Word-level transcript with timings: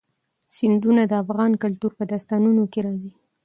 سیندونه 0.55 1.03
د 1.07 1.13
افغان 1.23 1.51
کلتور 1.63 1.91
په 1.99 2.03
داستانونو 2.11 2.63
کې 2.71 2.79
راځي. 2.85 3.11